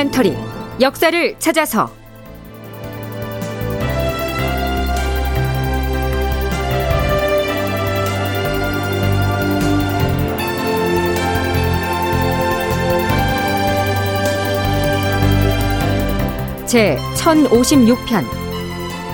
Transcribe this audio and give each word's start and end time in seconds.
다큐멘터리 0.00 0.34
역사를 0.80 1.38
찾아서. 1.38 1.92
제 16.66 16.96
1056편. 17.16 18.24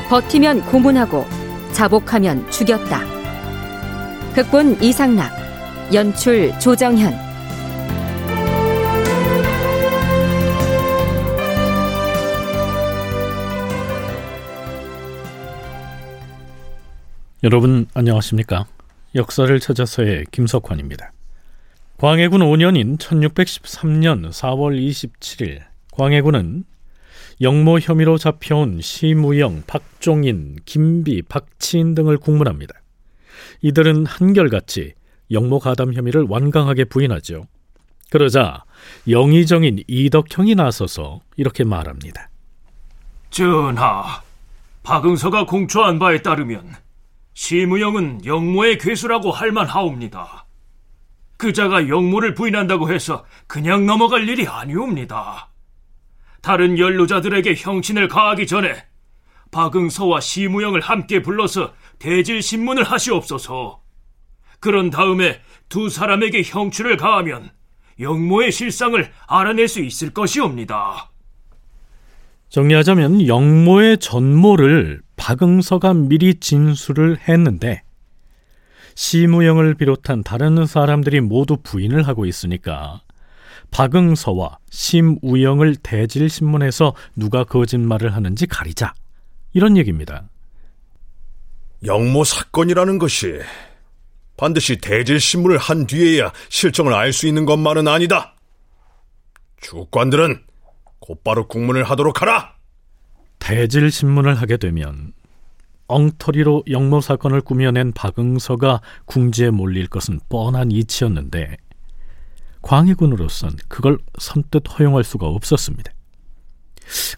버티면 0.08 0.64
고문하고 0.66 1.26
자복하면 1.72 2.48
죽였다. 2.50 3.00
극본 4.34 4.80
이상락 4.82 5.32
연출 5.92 6.56
조정현 6.60 7.25
여러분 17.46 17.86
안녕하십니까? 17.94 18.66
역사를 19.14 19.60
찾아서의 19.60 20.24
김석환입니다. 20.32 21.12
광해군 21.96 22.40
5년인 22.40 22.98
1613년 22.98 24.30
4월 24.32 24.76
27일 24.76 25.60
광해군은 25.92 26.64
영모 27.40 27.78
혐의로 27.78 28.18
잡혀온 28.18 28.80
시무영, 28.80 29.62
박종인, 29.68 30.56
김비, 30.64 31.22
박치인 31.22 31.94
등을 31.94 32.18
국문합니다. 32.18 32.74
이들은 33.62 34.06
한결같이 34.06 34.94
영모 35.30 35.60
가담 35.60 35.94
혐의를 35.94 36.26
완강하게 36.28 36.86
부인하죠. 36.86 37.46
그러자 38.10 38.64
영의정인 39.08 39.84
이덕형이 39.86 40.56
나서서 40.56 41.20
이렇게 41.36 41.62
말합니다. 41.62 42.28
전하, 43.30 44.20
박응서가 44.82 45.46
공초한 45.46 46.00
바에 46.00 46.22
따르면 46.22 46.85
시무영은 47.36 48.24
영모의 48.24 48.78
괴수라고 48.78 49.30
할 49.30 49.52
만하옵니다. 49.52 50.46
그자가 51.36 51.86
영모를 51.86 52.34
부인한다고 52.34 52.90
해서 52.90 53.26
그냥 53.46 53.84
넘어갈 53.84 54.26
일이 54.26 54.48
아니옵니다. 54.48 55.50
다른 56.40 56.78
연루자들에게 56.78 57.54
형신을 57.54 58.08
가하기 58.08 58.46
전에 58.46 58.74
박응서와 59.50 60.20
시무영을 60.20 60.80
함께 60.80 61.20
불러서 61.20 61.74
대질 61.98 62.40
신문을 62.40 62.84
하시옵소서. 62.84 63.82
그런 64.58 64.88
다음에 64.88 65.38
두 65.68 65.90
사람에게 65.90 66.42
형추를 66.42 66.96
가하면 66.96 67.50
영모의 68.00 68.50
실상을 68.50 69.12
알아낼 69.26 69.68
수 69.68 69.82
있을 69.82 70.14
것이옵니다. 70.14 71.12
정리하자면 72.48 73.26
영모의 73.26 73.98
전모를 73.98 75.02
박응서가 75.16 75.94
미리 75.94 76.34
진술을 76.34 77.18
했는데 77.28 77.82
시무영을 78.94 79.74
비롯한 79.74 80.22
다른 80.22 80.64
사람들이 80.66 81.20
모두 81.20 81.56
부인을 81.62 82.06
하고 82.06 82.24
있으니까 82.24 83.02
박응서와 83.70 84.58
심우영을 84.70 85.76
대질신문에서 85.76 86.94
누가 87.14 87.44
거짓말을 87.44 88.14
하는지 88.14 88.46
가리자. 88.46 88.94
이런 89.52 89.76
얘기입니다. 89.76 90.28
영모 91.84 92.24
사건이라는 92.24 92.98
것이 92.98 93.38
반드시 94.36 94.76
대질신문을 94.76 95.58
한 95.58 95.86
뒤에야 95.86 96.32
실정을 96.48 96.94
알 96.94 97.12
수 97.12 97.26
있는 97.26 97.44
것만은 97.44 97.88
아니다. 97.88 98.34
주관들은 99.60 100.44
곧바로 101.00 101.48
국문을 101.48 101.84
하도록 101.84 102.20
하라! 102.20 102.55
대질 103.38 103.90
신문을 103.90 104.34
하게 104.34 104.56
되면 104.56 105.12
엉터리로 105.88 106.64
영모 106.68 107.00
사건을 107.00 107.40
꾸며낸 107.40 107.92
박응서가 107.92 108.80
궁지에 109.04 109.50
몰릴 109.50 109.86
것은 109.86 110.20
뻔한 110.28 110.70
이치였는데 110.70 111.56
광해군으로선 112.62 113.52
그걸 113.68 113.98
선뜻 114.18 114.64
허용할 114.78 115.04
수가 115.04 115.26
없었습니다. 115.26 115.92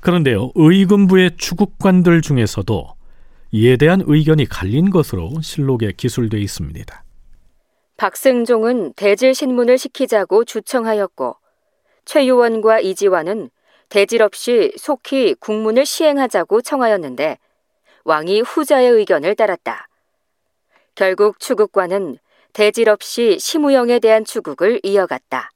그런데요, 0.01 0.53
의금부의 0.55 1.37
추국관들 1.39 2.21
중에서도 2.21 2.95
이에 3.53 3.77
대한 3.77 4.03
의견이 4.07 4.47
갈린 4.47 4.91
것으로 4.91 5.41
실록에 5.41 5.93
기술되어 5.97 6.39
있습니다. 6.41 7.05
박승종은 7.97 8.93
대질 8.95 9.35
신문을 9.35 9.79
시키자고 9.79 10.45
주청하였고 10.45 11.37
최유원과 12.05 12.81
이지환은 12.81 13.51
대질 13.89 14.23
없이 14.23 14.73
속히 14.77 15.35
국문을 15.41 15.87
시행하자고 15.87 16.63
청하였는데 16.63 17.39
왕이 18.05 18.43
후자의 18.43 18.91
의견을 18.91 19.35
따랐다. 19.35 19.89
결국 20.95 21.39
추국관은 21.39 22.19
대질 22.53 22.89
없이 22.89 23.39
심우영에 23.39 23.99
대한 23.99 24.25
추국을 24.25 24.81
이어갔다. 24.83 25.51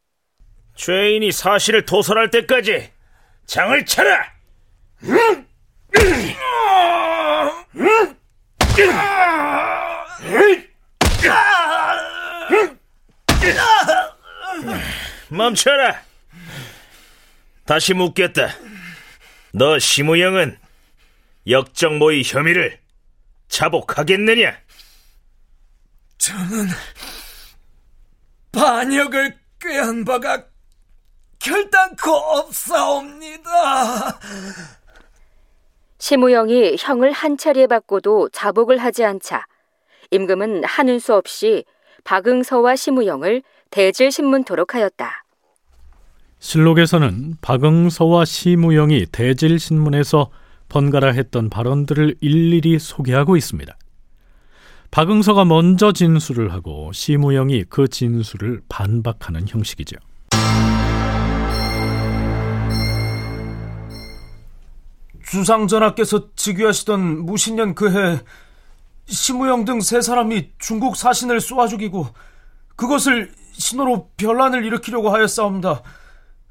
죄인이 0.76 1.32
사실을 1.32 1.84
도설할 1.84 2.30
때까지 2.30 2.90
장을 3.46 3.86
차라! 3.86 4.32
멈춰라! 15.28 16.11
다시 17.64 17.94
묻겠다. 17.94 18.48
너 19.52 19.78
심우영은 19.78 20.58
역정모의 21.48 22.22
혐의를 22.24 22.78
자복하겠느냐? 23.48 24.58
저는 26.18 26.66
반역을 28.52 29.38
꾀한 29.60 30.04
바가 30.04 30.44
결단코 31.38 32.12
없사옵니다. 32.12 34.20
심우영이 35.98 36.76
형을 36.78 37.12
한 37.12 37.36
차례 37.36 37.66
받고도 37.66 38.30
자복을 38.30 38.78
하지 38.78 39.04
않자 39.04 39.46
임금은 40.10 40.64
하는 40.64 40.98
수 40.98 41.14
없이 41.14 41.64
박응서와 42.04 42.76
심우영을 42.76 43.42
대질 43.70 44.10
신문토록 44.10 44.74
하였다. 44.74 45.21
실록에서는 46.42 47.36
박응서와 47.40 48.24
심우영이 48.24 49.06
대질 49.12 49.60
신문에서 49.60 50.28
번갈아 50.68 51.12
했던 51.12 51.48
발언들을 51.48 52.16
일일이 52.20 52.80
소개하고 52.80 53.36
있습니다. 53.36 53.72
박응서가 54.90 55.44
먼저 55.44 55.92
진술을 55.92 56.52
하고 56.52 56.90
시무영이 56.92 57.64
그 57.70 57.86
진술을 57.86 58.60
반박하는 58.68 59.46
형식이죠. 59.46 59.96
주상전하께서 65.24 66.34
즉위하시던 66.34 67.24
무신년 67.24 67.74
그해 67.76 68.18
시무영 69.06 69.64
등 69.64 69.80
세 69.80 70.00
사람이 70.00 70.50
중국 70.58 70.96
사신을 70.96 71.40
쏘아 71.40 71.68
죽이고 71.68 72.08
그것을 72.74 73.32
신호로 73.52 74.10
변란을 74.16 74.64
일으키려고 74.64 75.10
하였사옵니다. 75.10 75.82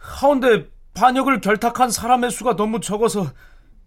하운데 0.02 0.68
반역을 0.94 1.42
결탁한 1.42 1.92
사람의 1.92 2.32
수가 2.32 2.56
너무 2.56 2.82
적어서 2.82 3.32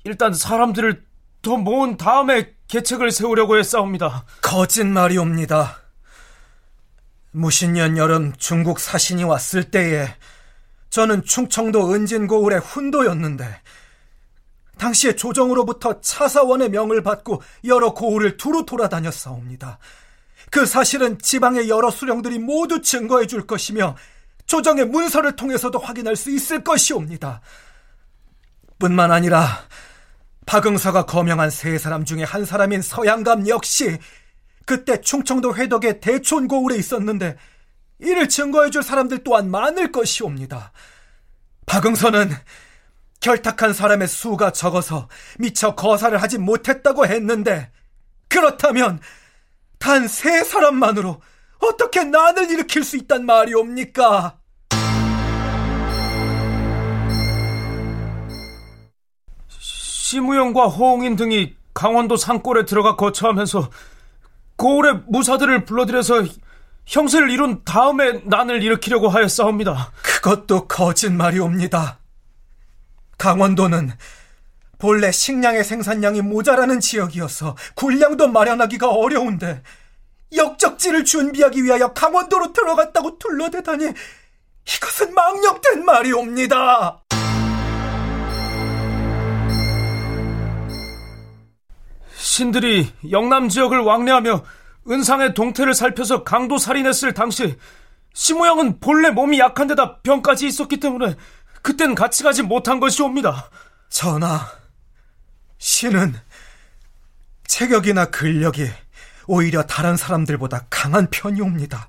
일단 0.04 0.32
사람들을 0.32 1.04
더 1.42 1.56
모은 1.56 1.96
다음에 1.96 2.54
계책을 2.68 3.10
세우려고 3.10 3.58
했사옵니다. 3.58 4.24
거짓말이옵니다. 4.40 5.76
무신년 7.32 7.98
여름 7.98 8.32
중국 8.38 8.78
사신이 8.78 9.24
왔을 9.24 9.70
때에 9.70 10.08
저는 10.88 11.24
충청도 11.24 11.92
은진고을의 11.92 12.60
훈도였는데 12.60 13.60
당시에 14.78 15.16
조정으로부터 15.16 16.00
차사원의 16.00 16.70
명을 16.70 17.02
받고 17.02 17.42
여러 17.64 17.92
고을을 17.92 18.36
두루 18.36 18.64
돌아다녔사옵니다. 18.64 19.78
그 20.50 20.66
사실은 20.66 21.18
지방의 21.18 21.68
여러 21.68 21.90
수령들이 21.90 22.38
모두 22.38 22.80
증거해 22.80 23.26
줄 23.26 23.46
것이며 23.46 23.96
조정의 24.46 24.86
문서를 24.86 25.36
통해서도 25.36 25.78
확인할 25.78 26.16
수 26.16 26.30
있을 26.30 26.62
것이옵니다. 26.64 27.40
뿐만 28.78 29.10
아니라 29.12 29.46
박응서가 30.46 31.06
거명한 31.06 31.50
세 31.50 31.78
사람 31.78 32.04
중에 32.04 32.22
한 32.22 32.44
사람인 32.44 32.82
서양감 32.82 33.48
역시 33.48 33.98
그때 34.66 35.00
충청도 35.00 35.56
회덕의 35.56 36.00
대촌고을에 36.00 36.76
있었는데 36.76 37.36
이를 37.98 38.28
증거해줄 38.28 38.82
사람들 38.82 39.24
또한 39.24 39.50
많을 39.50 39.92
것이옵니다. 39.92 40.72
박응서는 41.66 42.30
결탁한 43.20 43.72
사람의 43.72 44.08
수가 44.08 44.50
적어서 44.52 45.08
미처 45.38 45.74
거사를 45.74 46.20
하지 46.20 46.38
못했다고 46.38 47.06
했는데 47.06 47.70
그렇다면 48.28 49.00
단 49.78 50.06
세 50.06 50.44
사람만으로 50.44 51.20
어떻게 51.64 52.04
난을 52.04 52.50
일으킬 52.50 52.84
수 52.84 52.96
있단 52.96 53.24
말이옵니까? 53.26 54.38
심우영과 59.48 60.66
호응인 60.66 61.16
등이 61.16 61.56
강원도 61.72 62.16
산골에 62.16 62.66
들어가 62.66 62.96
거처하면서 62.96 63.70
고을의 64.56 65.02
무사들을 65.08 65.64
불러들여서 65.64 66.24
형세를 66.86 67.30
이룬 67.30 67.64
다음에 67.64 68.20
난을 68.24 68.62
일으키려고 68.62 69.08
하였사옵니다. 69.08 69.92
그것도 70.02 70.68
거짓말이옵니다. 70.68 71.98
강원도는 73.18 73.90
본래 74.78 75.10
식량의 75.10 75.64
생산량이 75.64 76.20
모자라는 76.20 76.80
지역이어서 76.80 77.56
군량도 77.74 78.28
마련하기가 78.28 78.90
어려운데 78.90 79.62
역적지를 80.36 81.04
준비하기 81.04 81.64
위하여 81.64 81.92
강원도로 81.92 82.52
들어갔다고 82.52 83.18
둘러대다니 83.18 83.92
이것은 84.66 85.14
망령된 85.14 85.84
말이옵니다. 85.84 87.02
신들이 92.16 92.90
영남 93.10 93.48
지역을 93.48 93.80
왕래하며 93.80 94.44
은상의 94.90 95.34
동태를 95.34 95.74
살펴서 95.74 96.24
강도 96.24 96.58
살인했을 96.58 97.14
당시 97.14 97.56
심우영은 98.14 98.80
본래 98.80 99.10
몸이 99.10 99.38
약한 99.38 99.66
데다 99.66 99.98
병까지 99.98 100.46
있었기 100.46 100.78
때문에 100.78 101.16
그땐 101.62 101.94
같이 101.94 102.22
가지 102.22 102.42
못한 102.42 102.80
것이옵니다. 102.80 103.50
전하, 103.88 104.46
신은 105.58 106.14
체격이나 107.46 108.06
근력이 108.06 108.68
오히려 109.26 109.62
다른 109.62 109.96
사람들보다 109.96 110.66
강한 110.70 111.08
편이옵니다. 111.10 111.86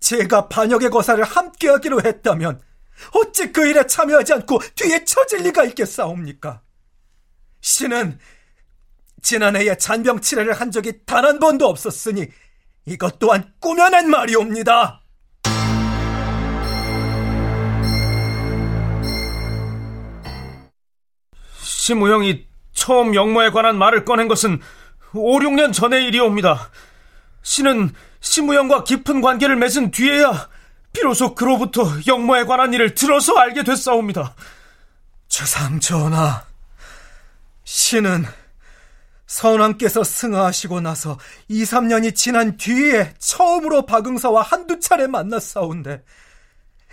제가 0.00 0.48
반역의 0.48 0.90
거사를 0.90 1.22
함께하기로 1.22 2.02
했다면 2.02 2.60
어찌 3.14 3.52
그 3.52 3.66
일에 3.66 3.86
참여하지 3.86 4.32
않고 4.34 4.60
뒤에 4.74 5.04
처질 5.04 5.42
리가 5.42 5.64
있겠사옵니까? 5.64 6.60
신은 7.60 8.18
지난해에 9.22 9.76
잔병 9.76 10.20
치레를 10.20 10.52
한 10.54 10.70
적이 10.70 11.04
단 11.06 11.24
한 11.24 11.38
번도 11.38 11.66
없었으니 11.66 12.26
이것 12.86 13.18
또한 13.20 13.52
꾸며낸 13.60 14.10
말이옵니다. 14.10 15.00
심우영이 21.60 22.46
처음 22.72 23.14
영모에 23.14 23.50
관한 23.50 23.78
말을 23.78 24.04
꺼낸 24.04 24.26
것은 24.28 24.60
5, 25.14 25.38
6년 25.40 25.72
전의 25.72 26.04
일이옵니다. 26.06 26.70
신은 27.42 27.92
심우영과 28.20 28.84
깊은 28.84 29.20
관계를 29.20 29.56
맺은 29.56 29.90
뒤에야 29.90 30.48
비로소 30.92 31.34
그로부터 31.34 31.82
영모에 32.06 32.44
관한 32.44 32.72
일을 32.72 32.94
들어서 32.94 33.34
알게 33.36 33.64
됐사옵니다. 33.64 34.34
주상 35.28 35.80
전하, 35.80 36.44
신은 37.64 38.24
선왕께서 39.26 40.04
승하하시고 40.04 40.80
나서 40.82 41.18
2, 41.48 41.62
3년이 41.62 42.14
지난 42.14 42.56
뒤에 42.58 43.14
처음으로 43.18 43.86
박응사와 43.86 44.42
한두 44.42 44.78
차례 44.78 45.06
만났사온데 45.06 46.04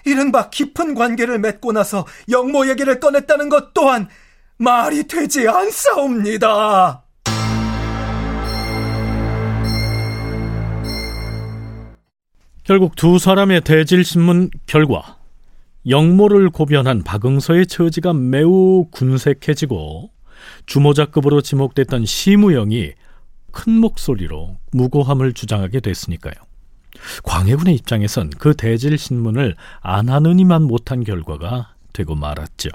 이른바 0.06 0.50
깊은 0.50 0.96
관계를 0.96 1.40
맺고 1.40 1.74
나서 1.74 2.06
영모 2.30 2.70
얘기를 2.70 3.00
꺼냈다는 3.02 3.50
것 3.50 3.74
또한 3.74 4.08
말이 4.58 5.06
되지 5.06 5.50
않사옵니다. 5.50 7.04
결국 12.70 12.96
두 12.96 13.18
사람의 13.18 13.62
대질신문 13.62 14.52
결과 14.68 15.18
영모를 15.88 16.52
고변한 16.52 17.02
박응서의 17.02 17.66
처지가 17.66 18.14
매우 18.14 18.86
군색해지고 18.92 20.12
주모자급으로 20.68 21.42
지목됐던 21.42 22.06
시무영이 22.06 22.92
큰 23.52 23.74
목소리로 23.74 24.60
무고함을 24.72 25.34
주장하게 25.34 25.80
됐으니까요. 25.80 26.36
광해군의 27.24 27.74
입장에선 27.74 28.30
그 28.38 28.54
대질 28.56 29.00
신문을 29.00 29.56
안 29.82 30.08
하느니만 30.08 30.62
못한 30.62 31.04
결과가 31.04 31.74
되고 31.92 32.14
말았죠. 32.14 32.70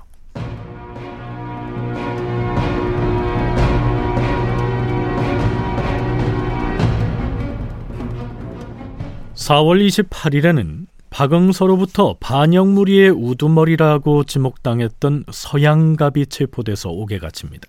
(4월 9.44 9.86
28일에는) 9.86 10.86
박응서로부터 11.10 12.16
반영무리의 12.18 13.10
우두머리라고 13.10 14.24
지목당했던 14.24 15.26
서양갑이 15.30 16.26
체포돼서 16.28 16.88
옥에 16.88 17.18
갇힙니다. 17.18 17.68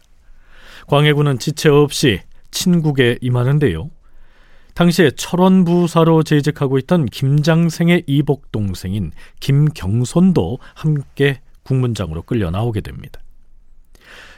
광해군은 0.88 1.38
지체 1.38 1.68
없이 1.68 2.22
친국에 2.50 3.18
임하는데요. 3.20 3.90
당시에 4.74 5.12
철원부사로 5.12 6.24
재직하고 6.24 6.78
있던 6.78 7.08
김장생의 7.08 8.04
이복 8.08 8.54
동생인 8.54 9.12
김경손도 9.42 10.60
함께 10.76 11.42
국문장으로 11.64 12.22
끌려 12.22 12.52
나오게 12.52 12.80
됩니다. 12.82 13.20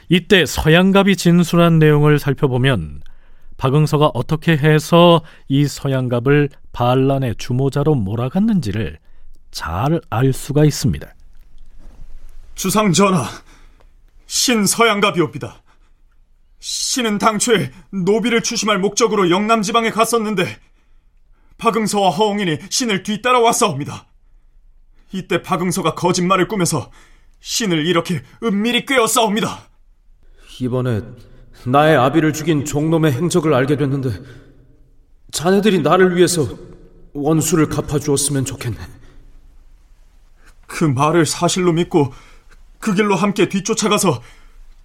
이때 0.08 0.44
서양갑이 0.44 1.14
진술한 1.14 1.78
내용을 1.78 2.18
살펴보면 2.18 3.00
박응서가 3.58 4.12
어떻게 4.14 4.52
해서 4.52 5.22
이 5.48 5.66
서양갑을 5.66 6.48
반란의 6.78 7.34
주모자로 7.38 7.96
몰아갔는지를 7.96 9.00
잘 9.50 10.00
알 10.10 10.32
수가 10.32 10.64
있습니다. 10.64 11.12
주상 12.54 12.92
전하, 12.92 13.24
신 14.26 14.64
서양갑이옵니다. 14.64 15.60
신은 16.60 17.18
당초에 17.18 17.72
노비를 17.90 18.44
추심할 18.44 18.78
목적으로 18.78 19.28
영남 19.28 19.62
지방에 19.62 19.90
갔었는데 19.90 20.56
박응서와 21.56 22.10
허웅인이 22.10 22.58
신을 22.70 23.02
뒤따라 23.02 23.40
왔사옵니다. 23.40 24.06
이때 25.12 25.42
박응서가 25.42 25.96
거짓말을 25.96 26.46
꾸며서 26.46 26.92
신을 27.40 27.86
이렇게 27.86 28.22
은밀히 28.44 28.86
꿰었사옵니다. 28.86 29.68
이번에 30.60 31.02
나의 31.66 31.96
아비를 31.96 32.32
죽인 32.32 32.64
종놈의 32.64 33.14
행적을 33.14 33.52
알게 33.52 33.76
됐는데 33.76 34.10
자네들이 35.32 35.80
나를 35.80 36.16
위해서 36.16 36.67
원수를 37.22 37.68
갚아주었으면 37.68 38.44
좋겠네. 38.44 38.78
그 40.66 40.84
말을 40.84 41.26
사실로 41.26 41.72
믿고 41.72 42.12
그 42.78 42.94
길로 42.94 43.16
함께 43.16 43.48
뒤쫓아가서 43.48 44.22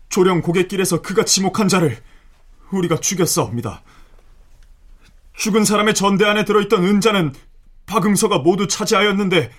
조령 0.10 0.42
고갯길에서 0.42 1.02
그가 1.02 1.24
지목한 1.24 1.68
자를 1.68 1.98
우리가 2.72 2.98
죽였사옵니다. 2.98 3.84
죽은 5.36 5.66
사람의 5.66 5.94
전대 5.94 6.26
안에 6.26 6.46
들어있던 6.46 6.84
은자는 6.84 7.34
박응서가 7.86 8.40
모두 8.40 8.68
차지하였는데 8.68 9.52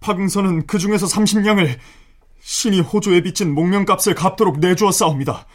박응서는 0.00 0.66
그 0.66 0.78
중에서 0.78 1.06
30냥을 1.06 1.78
신이 2.40 2.80
호조에 2.80 3.22
비친 3.22 3.54
목명값을 3.54 4.14
갚도록 4.14 4.58
내주었사옵니다. 4.58 5.46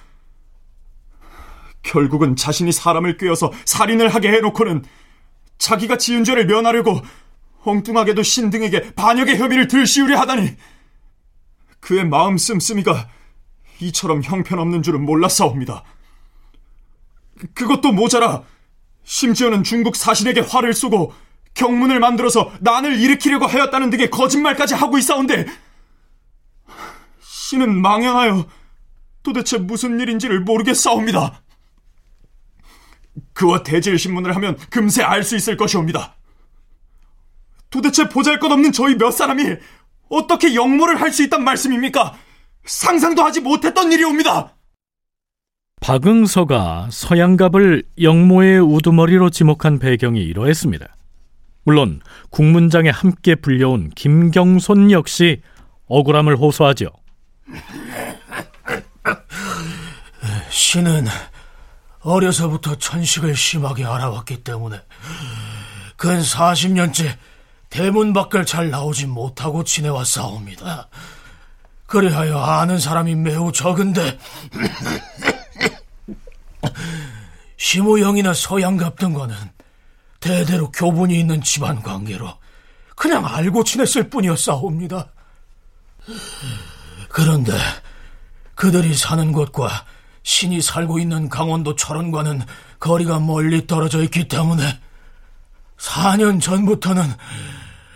결국은 1.84 2.36
자신이 2.36 2.72
사람을 2.72 3.17
꿰어서 3.17 3.51
살인을 3.65 4.10
하게 4.10 4.29
해놓고는 4.29 4.84
자기가 5.58 5.98
지은 5.98 6.24
죄를 6.24 6.46
면하려고 6.46 7.02
엉뚱하게도 7.64 8.24
신 8.24 8.50
등에게 8.50 8.94
반역의 8.94 9.38
혐의를 9.38 9.68
들씌우려 9.68 10.18
하다니 10.20 10.56
그의 11.80 12.06
마음 12.06 12.38
씀씀이가 12.38 13.10
이처럼 13.80 14.24
형편없는 14.24 14.84
줄은 14.84 15.06
몰랐사옵니다. 15.06 15.84
그것도 17.54 17.92
모자라 17.92 18.44
심지어는 19.04 19.64
중국 19.64 19.96
사신에게 19.96 20.42
화를 20.42 20.74
쏘고 20.74 21.14
경문을 21.54 22.00
만들어서 22.00 22.52
난을 22.60 23.00
일으키려고 23.00 23.46
하였다는 23.46 23.90
등의 23.90 24.10
거짓말까지 24.10 24.76
하고 24.76 24.98
있사온데 24.98 25.46
신은 27.22 27.82
망연하여 27.82 28.48
도대체 29.24 29.58
무슨 29.58 30.00
일인지를 30.00 30.42
모르겠사옵니다. 30.42 31.42
그와 33.38 33.62
대질신문을 33.62 34.36
하면 34.36 34.58
금세 34.72 35.03
알 35.03 35.24
수 35.24 35.36
있을 35.36 35.58
것이옵니다. 35.58 36.15
도대체 37.70 38.10
보잘것없는 38.10 38.72
저희 38.72 38.96
몇 38.98 39.12
사람이 39.12 39.44
어떻게 40.10 40.56
역모를 40.56 41.00
할 41.00 41.12
수 41.12 41.22
있단 41.24 41.44
말씀입니까? 41.44 42.17
상상도 42.65 43.24
하지 43.24 43.41
못했던 43.41 43.91
일이옵니다. 43.91 44.56
박응서가 45.82 46.88
서양갑을 46.89 47.84
영모의 48.01 48.60
우두머리로 48.60 49.29
지목한 49.29 49.77
배경이 49.77 50.20
이러했습니다. 50.24 50.88
물론 51.63 52.01
국문장에 52.32 52.89
함께 52.89 53.36
불려온 53.36 53.91
김경손 53.91 54.89
역시 54.91 55.44
억울함을 55.86 56.38
호소하죠. 56.38 56.89
신은 60.50 61.06
어려서부터 62.08 62.76
천식을 62.76 63.36
심하게 63.36 63.86
알아왔기 63.86 64.44
때문에 64.44 64.80
근 65.98 66.22
40년째 66.22 67.18
대문 67.70 68.14
밖을 68.14 68.46
잘 68.46 68.70
나오지 68.70 69.08
못하고 69.08 69.66
지내왔사옵니다. 69.66 70.88
그리하여 71.86 72.40
아는 72.40 72.80
사람이 72.80 73.16
매우 73.16 73.52
적은데 73.52 74.18
시모영이나 77.58 78.34
서양갑 78.34 78.98
등과는 78.98 79.36
대대로 80.22 80.72
교분이 80.72 81.20
있는 81.20 81.42
집안 81.42 81.82
관계로 81.82 82.38
그냥 82.96 83.26
알고 83.26 83.66
지냈을 83.66 84.10
뿐이었사옵니다. 84.10 85.10
그런데 87.10 87.52
그들이 88.56 88.96
사는 88.96 89.34
곳과 89.34 89.86
신이 90.27 90.62
살고 90.62 91.00
있는 91.00 91.29
강원도 91.29 91.74
철원과는 91.77 92.41
거리가 92.81 93.17
멀리 93.22 93.65
떨어져 93.65 94.03
있기 94.03 94.27
때문에 94.27 94.62
4년 95.77 96.41
전부터는 96.41 97.01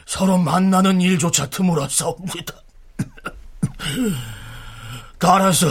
서로 0.05 0.37
만나는 0.37 1.01
일조차 1.01 1.49
드물었사옵니다. 1.49 2.53
따라서 5.19 5.67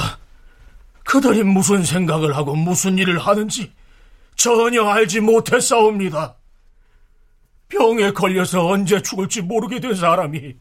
그들이 1.05 1.45
무슨 1.45 1.83
생각을 1.83 2.37
하고 2.37 2.55
무슨 2.55 2.99
일을 2.99 3.19
하는지 3.19 3.73
전혀 4.37 4.85
알지 4.85 5.21
못했사옵니다. 5.21 6.37
병에 7.71 8.13
걸려서 8.13 8.67
언제 8.67 9.01
죽을지 9.01 9.41
모르게 9.41 9.81
된 9.81 9.95
사람이 9.95 10.57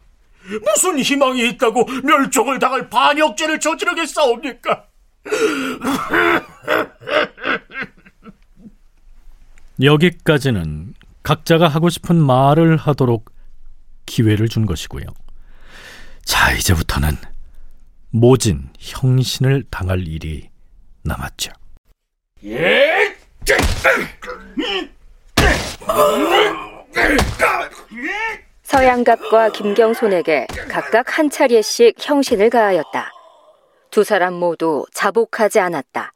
무슨 0.63 0.97
희망이 0.99 1.49
있다고 1.49 1.83
멸종을 2.05 2.57
당할 2.57 2.89
반역죄를 2.89 3.59
저지르겠사옵니까? 3.59 4.88
여기까지는 9.81 10.93
각자가 11.23 11.67
하고 11.67 11.89
싶은 11.89 12.15
말을 12.15 12.77
하도록 12.77 13.25
기회를 14.05 14.49
준 14.49 14.65
것이고요. 14.65 15.05
자, 16.23 16.51
이제부터는 16.53 17.15
모진 18.09 18.69
형신을 18.79 19.63
당할 19.69 20.07
일이 20.07 20.49
남았죠. 21.03 21.51
서양갑과 28.63 29.49
김경손에게 29.51 30.47
각각 30.69 31.17
한 31.17 31.29
차례씩 31.29 31.95
형신을 31.99 32.49
가하였다. 32.49 33.18
두 33.91 34.03
사람 34.03 34.33
모두 34.33 34.85
자복하지 34.93 35.59
않았다. 35.59 36.13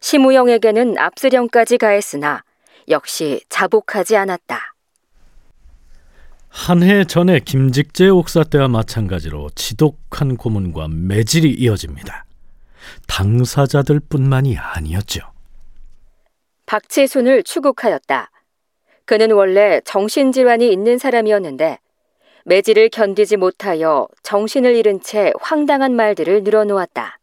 심우영에게는 0.00 0.98
압수령까지 0.98 1.78
가했으나 1.78 2.42
역시 2.88 3.42
자복하지 3.48 4.16
않았다. 4.16 4.74
한 6.48 6.82
해 6.82 7.04
전에 7.04 7.40
김직재 7.40 8.08
옥사 8.08 8.44
때와 8.44 8.68
마찬가지로 8.68 9.50
지독한 9.56 10.36
고문과 10.36 10.86
매질이 10.88 11.50
이어집니다. 11.50 12.24
당사자들 13.08 14.00
뿐만이 14.08 14.56
아니었죠. 14.56 15.20
박치순을 16.66 17.42
추국하였다. 17.42 18.30
그는 19.04 19.32
원래 19.32 19.80
정신질환이 19.84 20.72
있는 20.72 20.96
사람이었는데 20.98 21.78
매질을 22.44 22.90
견디지 22.90 23.36
못하여 23.38 24.06
정신을 24.22 24.76
잃은 24.76 25.00
채 25.00 25.32
황당한 25.40 25.94
말들을 25.96 26.42
늘어놓았다. 26.44 27.18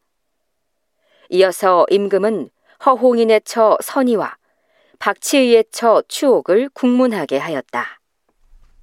이어서 1.29 1.85
임금은 1.89 2.49
허홍인의 2.85 3.41
처 3.45 3.77
선의와 3.81 4.35
박치의의 4.99 5.65
처 5.71 6.01
추옥을 6.07 6.69
국문하게 6.73 7.37
하였다. 7.37 7.99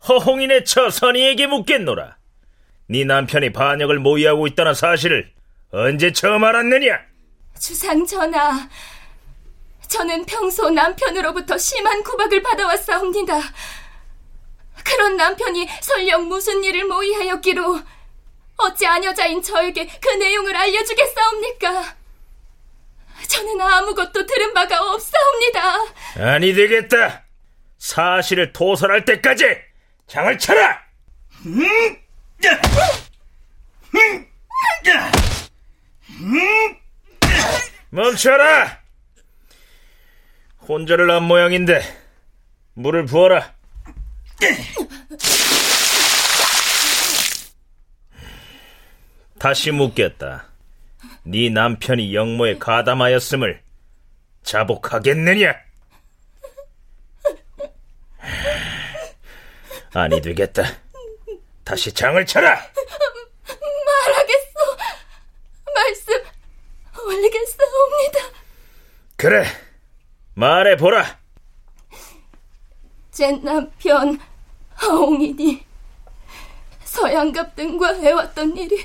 허홍인의 0.08 0.64
처 0.64 0.90
선의에게 0.90 1.48
묻겠노라. 1.48 2.16
네 2.90 3.04
남편이 3.04 3.52
반역을 3.52 3.98
모의하고 3.98 4.46
있다는 4.46 4.74
사실을 4.74 5.30
언제 5.72 6.12
처음 6.12 6.44
알았느냐? 6.44 7.00
주상 7.58 8.06
전하, 8.06 8.68
저는 9.88 10.24
평소 10.24 10.70
남편으로부터 10.70 11.58
심한 11.58 12.02
구박을 12.02 12.42
받아왔사옵니다. 12.42 13.40
그런 14.84 15.16
남편이 15.16 15.68
설령 15.80 16.28
무슨 16.28 16.62
일을 16.64 16.84
모의하였기로 16.84 17.80
어찌 18.56 18.86
아녀자인 18.86 19.42
저에게 19.42 19.86
그 20.00 20.08
내용을 20.08 20.54
알려주겠사옵니까? 20.56 21.96
저는 23.28 23.60
아무것도 23.60 24.26
들은 24.26 24.54
바가 24.54 24.92
없사옵니다. 24.92 25.60
아니 26.18 26.52
되겠다. 26.54 27.24
사실을 27.78 28.52
토설할 28.52 29.04
때까지 29.04 29.44
장을 30.06 30.38
쳐라. 30.38 30.82
멈춰라. 37.90 38.78
혼자를 40.68 41.06
난 41.06 41.22
모양인데 41.22 41.82
물을 42.74 43.06
부어라. 43.06 43.57
다시 49.38 49.70
묻겠다. 49.70 50.46
네 51.22 51.48
남편이 51.50 52.14
영모에 52.14 52.58
가담하였음을 52.58 53.62
자복하겠느냐? 54.42 55.54
아니 59.94 60.20
되겠다. 60.20 60.64
다시 61.64 61.92
장을 61.92 62.24
쳐라. 62.26 62.54
말하겠소. 63.86 64.76
말씀 65.74 66.14
올리겠사옵니다. 67.06 68.18
그래. 69.16 69.44
말해 70.34 70.76
보라. 70.76 71.18
제 73.18 73.32
남편 73.32 74.16
하옹이니 74.74 75.64
서양갑 76.84 77.56
등과 77.56 77.94
해왔던 77.94 78.56
일이 78.56 78.76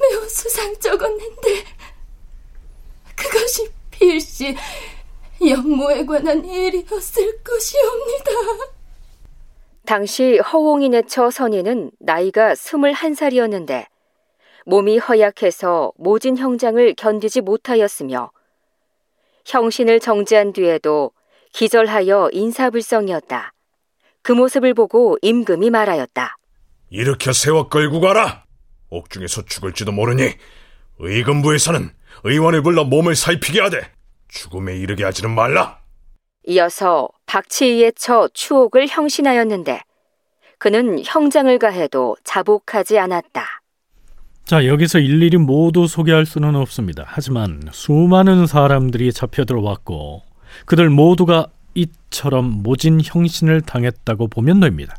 매우 0.00 0.26
수상쩍었는데 0.26 1.64
그것이 3.14 3.70
필시 3.90 4.56
영모에 5.46 6.06
관한 6.06 6.42
일이었을 6.46 7.42
것이옵니다. 7.44 8.30
당시 9.84 10.38
허홍인의 10.38 11.06
처 11.06 11.30
선인은 11.30 11.90
나이가 11.98 12.54
스물한 12.54 13.12
살이었는데 13.14 13.86
몸이 14.64 14.96
허약해서 14.96 15.92
모진 15.98 16.38
형장을 16.38 16.94
견디지 16.94 17.42
못하였으며 17.42 18.30
형신을 19.44 20.00
정지한 20.00 20.54
뒤에도 20.54 21.12
기절하여 21.56 22.28
인사불성이었다. 22.32 23.54
그 24.22 24.32
모습을 24.32 24.74
보고 24.74 25.16
임금이 25.22 25.70
말하였다. 25.70 26.36
이렇게 26.90 27.32
세워 27.32 27.70
끌고 27.70 28.00
가라. 28.00 28.44
옥중에서 28.90 29.46
죽을지도 29.46 29.90
모르니 29.90 30.32
의금부에서는 30.98 31.90
의원을 32.24 32.62
불러 32.62 32.84
몸을 32.84 33.16
살피게 33.16 33.62
하되 33.62 33.90
죽음에 34.28 34.76
이르게 34.76 35.04
하지는 35.04 35.34
말라. 35.34 35.78
이어서 36.46 37.08
박치의의 37.24 37.94
처 37.96 38.28
추옥을 38.34 38.86
형신하였는데 38.86 39.80
그는 40.58 41.02
형장을 41.06 41.58
가해도 41.58 42.16
자복하지 42.22 42.98
않았다. 42.98 43.62
자, 44.44 44.66
여기서 44.66 44.98
일일이 44.98 45.38
모두 45.38 45.86
소개할 45.86 46.26
수는 46.26 46.54
없습니다. 46.54 47.04
하지만 47.06 47.62
수많은 47.72 48.46
사람들이 48.46 49.10
잡혀 49.12 49.46
들어왔고 49.46 50.25
그들 50.64 50.90
모두가 50.90 51.48
이처럼 51.74 52.62
모진 52.62 53.00
형신을 53.02 53.60
당했다고 53.60 54.28
보면 54.28 54.60
됩니다. 54.60 54.96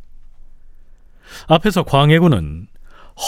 앞에서 1.47 1.83
광해군은 1.83 2.67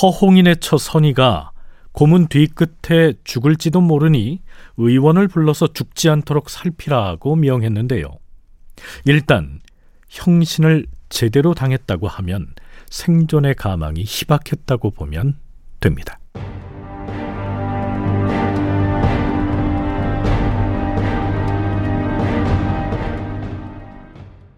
허홍인의 0.01 0.57
처 0.57 0.77
선의가 0.77 1.51
고문 1.91 2.27
뒤끝에 2.27 3.13
죽을지도 3.23 3.81
모르니 3.81 4.41
의원을 4.77 5.27
불러서 5.27 5.73
죽지 5.73 6.09
않도록 6.09 6.49
살피라고 6.49 7.35
명했는데요. 7.35 8.07
일단 9.05 9.59
형신을 10.07 10.85
제대로 11.09 11.53
당했다고 11.53 12.07
하면 12.07 12.53
생존의 12.89 13.55
가망이 13.55 14.03
희박했다고 14.05 14.91
보면 14.91 15.39
됩니다. 15.79 16.19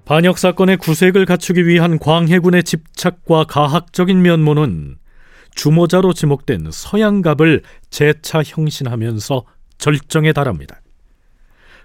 반역 0.05 0.37
사건의 0.37 0.77
구색을 0.77 1.25
갖추기 1.25 1.67
위한 1.67 1.99
광해군의 1.99 2.63
집착과 2.63 3.45
가학적인 3.45 4.21
면모는 4.21 4.97
주모자로 5.55 6.13
지목된 6.13 6.69
서양갑을 6.71 7.61
재차 7.89 8.41
형신하면서 8.43 9.43
절정에 9.77 10.33
달합니다. 10.33 10.81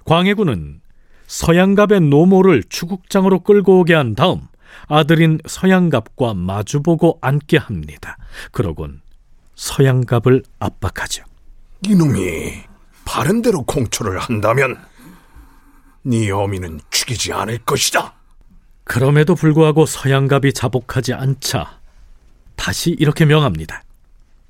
광해군은 0.05 0.81
서양갑의 1.27 2.01
노모를 2.03 2.63
추국장으로 2.69 3.41
끌고 3.41 3.81
오게 3.81 3.95
한 3.95 4.15
다음 4.15 4.43
아들인 4.89 5.39
서양갑과 5.47 6.35
마주보고 6.35 7.19
앉게 7.21 7.59
합니다. 7.59 8.17
그러곤 8.53 9.01
서양갑을 9.57 10.43
압박하죠. 10.59 11.25
이놈이 11.87 12.53
바른대로 13.05 13.63
공초를 13.65 14.19
한다면 14.19 14.77
네 16.09 16.31
어미는 16.31 16.79
죽이지 16.91 17.33
않을 17.33 17.59
것이다. 17.59 18.15
그럼에도 18.85 19.35
불구하고 19.35 19.87
서양갑이 19.87 20.53
자복하지 20.53 21.13
않자 21.15 21.81
다시 22.55 22.91
이렇게 22.91 23.25
명합니다. 23.25 23.83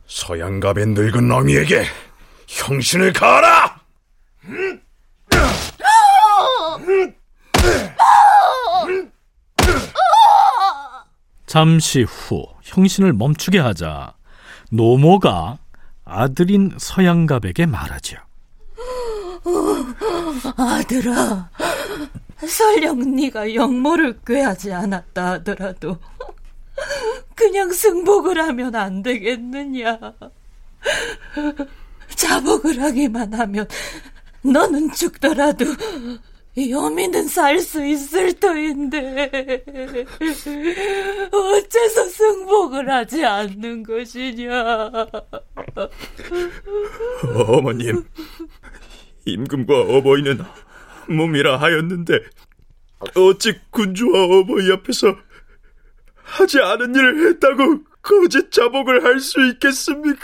서양갑의 0.07 0.89
늙은 0.89 1.33
어미에게 1.33 1.85
형신을 2.47 3.15
가하라! 3.15 3.81
잠시 11.47 12.03
후 12.03 12.47
형신을 12.65 13.15
멈추게 13.15 13.59
하자 13.59 14.15
노모가 14.71 15.57
아들인 16.05 16.73
서양갑에게 16.77 17.65
말하죠. 17.65 18.26
아들아, 20.57 21.51
설령 22.47 23.15
네가 23.17 23.55
영모를 23.55 24.19
꾀하지 24.27 24.73
않았다 24.73 25.33
하더라도 25.33 25.99
그냥 27.35 27.71
승복을 27.73 28.41
하면 28.43 28.75
안 28.75 29.03
되겠느냐. 29.03 29.99
자복을 32.15 32.81
하기만 32.83 33.35
하면 33.35 33.67
너는 34.43 34.93
죽더라도 34.93 35.65
여미는 36.57 37.29
살 37.29 37.61
수 37.61 37.85
있을 37.85 38.33
터인데 38.35 39.31
어째서 41.31 42.05
승복을 42.09 42.89
하지 42.91 43.25
않는 43.27 43.83
것이냐 43.83 44.91
어머님 47.49 48.05
임금과 49.27 49.81
어버이는 49.81 50.39
몸이라 51.09 51.59
하였는데 51.59 52.15
어찌 53.17 53.55
군주와 53.71 54.25
어버이 54.25 54.73
앞에서 54.73 55.15
하지 56.23 56.61
않은 56.61 56.95
일을 56.95 57.29
했다고 57.29 57.79
거짓 58.03 58.51
자복을 58.51 59.05
할 59.05 59.21
수 59.21 59.45
있겠습니까? 59.51 60.21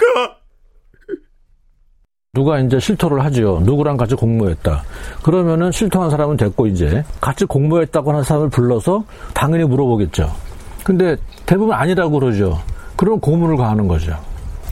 누가 2.35 2.59
이제 2.61 2.79
실토를 2.81 3.23
하죠. 3.25 3.61
누구랑 3.65 3.99
같이 3.99 4.15
공모했다. 4.15 4.83
그러면은 5.23 5.71
실토한 5.71 6.09
사람은 6.09 6.39
됐고 6.39 6.67
이제 6.67 7.05
같이 7.21 7.45
공모했다고 7.45 8.11
하는 8.11 8.23
사람을 8.23 8.49
불러서 8.49 9.05
당연히 9.35 9.65
물어보겠죠. 9.65 10.35
근데 10.83 11.17
대부분 11.45 11.75
아니라고 11.75 12.19
그러죠. 12.19 12.59
그럼 12.97 13.21
고문을 13.21 13.57
가하는 13.59 13.87
거죠. 13.87 14.17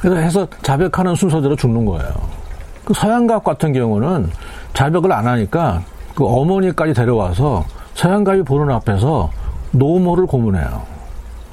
그래서 0.00 0.16
해서 0.16 0.48
자백하는 0.62 1.14
순서대로 1.14 1.54
죽는 1.54 1.84
거예요. 1.84 2.39
그 2.90 2.94
서양갑 2.94 3.44
같은 3.44 3.72
경우는 3.72 4.30
자백을 4.74 5.12
안 5.12 5.28
하니까 5.28 5.84
그 6.16 6.26
어머니까지 6.26 6.92
데려와서 6.92 7.64
서양갑이 7.94 8.42
보는 8.42 8.74
앞에서 8.74 9.30
노모를 9.70 10.26
고문해요. 10.26 10.84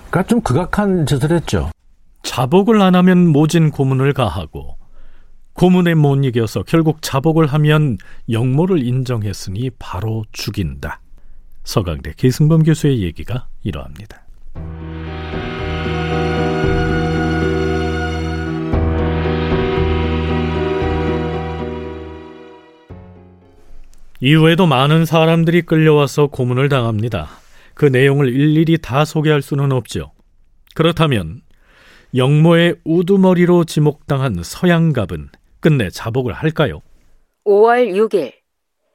그러니까 0.09 0.23
좀 0.23 0.41
극악한 0.41 1.05
짓을 1.05 1.31
했죠. 1.31 1.69
자복을 2.23 2.81
안 2.81 2.95
하면 2.95 3.27
모진 3.27 3.69
고문을 3.69 4.13
가하고 4.13 4.77
고문에 5.53 5.93
못 5.93 6.25
이겨서 6.25 6.63
결국 6.63 7.03
자복을 7.03 7.45
하면 7.45 7.97
영모를 8.31 8.83
인정했으니 8.83 9.69
바로 9.77 10.25
죽인다. 10.31 11.01
서강대 11.65 12.13
계승범 12.17 12.63
교수의 12.63 13.03
얘기가 13.03 13.47
이러합니다. 13.61 14.26
이후에도 24.19 24.65
많은 24.65 25.05
사람들이 25.05 25.61
끌려와서 25.61 26.27
고문을 26.27 26.69
당합니다. 26.69 27.29
그 27.75 27.85
내용을 27.85 28.29
일일이 28.29 28.79
다 28.79 29.05
소개할 29.05 29.43
수는 29.43 29.71
없죠. 29.71 30.11
그렇다면 30.73 31.41
영모의 32.15 32.77
우두머리로 32.83 33.65
지목당한 33.65 34.41
서양갑은 34.41 35.29
끝내 35.59 35.89
자복을 35.91 36.33
할까요? 36.33 36.81
5월 37.45 37.93
6일 37.93 38.33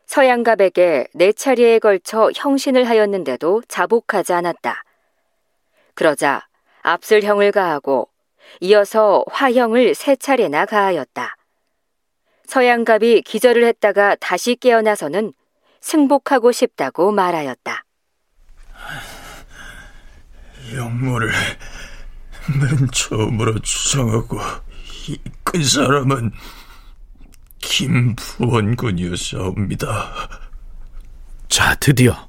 서양갑에게 0.06 1.06
네 1.14 1.32
차례에 1.32 1.78
걸쳐 1.78 2.30
형신을 2.34 2.88
하였는데도 2.88 3.62
자복하지 3.68 4.32
않았다. 4.32 4.82
그러자 5.94 6.48
압슬형을 6.82 7.52
가하고 7.52 8.08
이어서 8.60 9.24
화형을 9.30 9.94
세 9.94 10.16
차례나 10.16 10.66
가하였다. 10.66 11.36
서양갑이 12.52 13.22
기절을 13.22 13.64
했다가 13.64 14.16
다시 14.16 14.56
깨어나서는 14.56 15.32
승복하고 15.80 16.52
싶다고 16.52 17.10
말하였다. 17.10 17.82
영모를 20.74 21.32
맨 22.60 22.90
처음으로 22.92 23.58
주장하고 23.60 24.38
이끈 25.08 25.64
사람은 25.64 26.30
김부원군이었사옵니다. 27.62 30.12
자, 31.48 31.74
드디어 31.76 32.28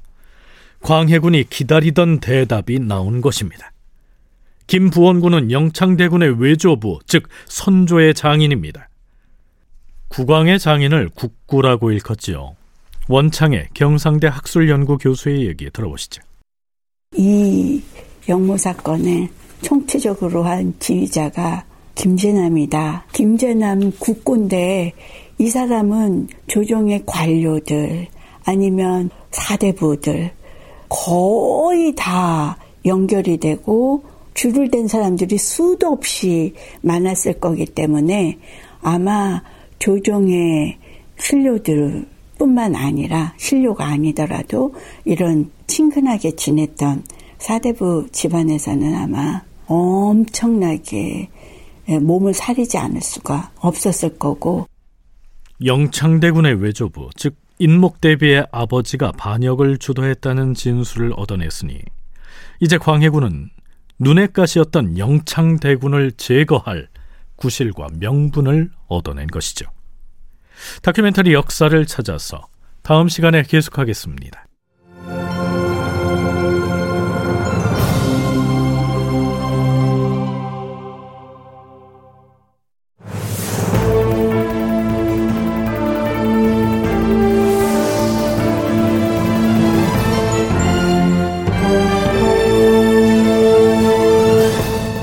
광해군이 0.80 1.50
기다리던 1.50 2.20
대답이 2.20 2.78
나온 2.78 3.20
것입니다. 3.20 3.72
김부원군은 4.68 5.50
영창대군의 5.50 6.40
외조부, 6.40 7.00
즉 7.06 7.28
선조의 7.44 8.14
장인입니다. 8.14 8.88
국왕의 10.14 10.60
장인을 10.60 11.10
국구라고 11.16 11.90
일컫지요. 11.90 12.54
원창의 13.08 13.70
경상대 13.74 14.28
학술연구 14.28 14.98
교수의 14.98 15.48
얘기 15.48 15.68
들어보시죠. 15.70 16.22
이 17.16 17.82
영모 18.28 18.56
사건의 18.56 19.28
총체적으로 19.62 20.44
한 20.44 20.72
지휘자가 20.78 21.64
김재남이다. 21.96 23.06
김재남 23.12 23.90
국군데 23.98 24.92
이 25.38 25.48
사람은 25.48 26.28
조정의 26.46 27.02
관료들 27.06 28.06
아니면 28.44 29.10
사대부들 29.32 30.30
거의 30.88 31.92
다 31.96 32.56
연결이 32.86 33.36
되고 33.36 34.04
줄을 34.34 34.70
댄 34.70 34.86
사람들이 34.86 35.38
수도 35.38 35.88
없이 35.88 36.54
많았을 36.82 37.40
거기 37.40 37.66
때문에 37.66 38.38
아마 38.80 39.42
조정의 39.78 40.78
신료들 41.18 42.06
뿐만 42.38 42.74
아니라 42.74 43.34
신료가 43.36 43.86
아니더라도 43.86 44.74
이런 45.04 45.50
친근하게 45.66 46.32
지냈던 46.36 47.04
사대부 47.38 48.08
집안에서는 48.10 48.94
아마 48.94 49.42
엄청나게 49.66 51.28
몸을 52.00 52.34
사리지 52.34 52.78
않을 52.78 53.00
수가 53.00 53.52
없었을 53.56 54.18
거고. 54.18 54.66
영창대군의 55.64 56.60
외조부 56.60 57.10
즉 57.16 57.36
인목대비의 57.58 58.46
아버지가 58.50 59.12
반역을 59.12 59.78
주도했다는 59.78 60.54
진술을 60.54 61.12
얻어냈으니 61.16 61.80
이제 62.60 62.78
광해군은 62.78 63.50
눈엣 63.98 64.32
가시였던 64.32 64.98
영창대군을 64.98 66.12
제거할 66.12 66.88
구실과 67.44 67.88
명분을 67.98 68.70
얻어낸 68.88 69.26
것이죠. 69.26 69.66
다큐멘터리 70.82 71.34
역사를 71.34 71.84
찾아서 71.84 72.46
다음 72.82 73.08
시간에 73.08 73.42
계속하겠습니다. 73.42 74.46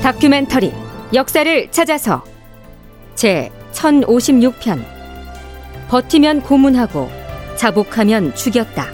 다큐멘터리 0.02 0.72
역사를 1.14 1.70
찾아서 1.70 2.31
제 3.22 3.52
1056편 3.70 4.84
버티면 5.88 6.40
고문하고 6.42 7.08
자복하면 7.54 8.34
죽였다. 8.34 8.88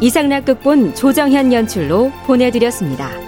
이상락 0.00 0.46
극본 0.46 0.96
조정현 0.96 1.52
연출로 1.52 2.10
보내드렸습니다. 2.26 3.25